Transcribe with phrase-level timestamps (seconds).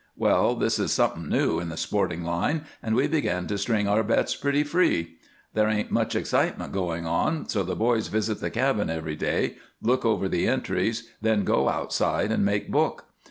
[0.17, 4.01] Well, this is something new in the sporting line, and we begin to string our
[4.01, 5.17] bets pretty free.
[5.53, 10.03] There ain't much excitement going on, so the boys visit the cabin every day, look
[10.03, 13.05] over the entries, then go outside and make book.